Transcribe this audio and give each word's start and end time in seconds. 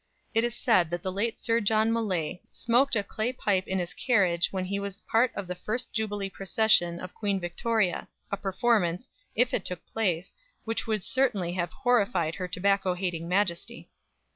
It 0.33 0.43
is 0.43 0.55
said 0.55 0.89
that 0.89 1.03
the 1.03 1.11
late 1.11 1.43
Sir 1.43 1.59
John 1.61 1.93
Millais 1.93 2.41
smoked 2.51 2.95
a 2.95 3.03
clay 3.03 3.31
pipe 3.33 3.67
in 3.67 3.77
his 3.77 3.93
carriage 3.93 4.47
when 4.51 4.65
he 4.65 4.79
was 4.79 5.01
part 5.01 5.31
of 5.35 5.45
the 5.45 5.53
first 5.53 5.93
Jubilee 5.93 6.27
procession 6.27 6.99
of 6.99 7.13
Queen 7.13 7.39
Victoria 7.39 8.07
a 8.31 8.37
performance, 8.37 9.09
if 9.35 9.53
it 9.53 9.63
took 9.63 9.85
place, 9.85 10.33
which 10.65 10.87
would 10.87 11.03
certainly 11.03 11.53
have 11.53 11.71
horrified 11.71 12.33
her 12.33 12.47
tobacco 12.47 12.95
hating 12.95 13.29
Majesty. 13.29 13.91